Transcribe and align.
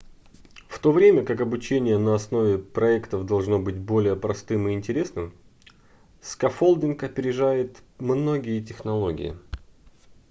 в 0.67 0.79
то 0.79 0.91
время 0.91 1.23
как 1.23 1.41
обучение 1.41 1.99
на 1.99 2.15
основе 2.15 2.57
проектов 2.57 3.27
должно 3.27 3.59
быть 3.59 3.77
более 3.77 4.15
простым 4.15 4.67
и 4.67 4.73
интересным 4.73 5.31
скаффолдинг 6.21 7.03
опережает 7.03 7.83
многие 7.99 8.61
технологии 8.63 9.35